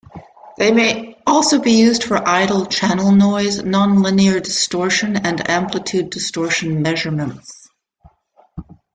They 0.57 0.71
may 0.71 1.15
also 1.27 1.61
be 1.61 1.73
used 1.73 2.03
for 2.05 2.27
idle 2.27 2.65
channel 2.65 3.11
noise, 3.11 3.61
nonlinear 3.61 4.41
distortion, 4.41 5.15
and 5.15 5.47
amplitude-distortion 5.47 6.81
measurements. 6.81 7.69